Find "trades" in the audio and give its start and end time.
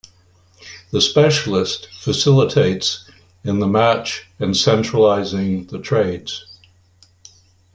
5.77-6.43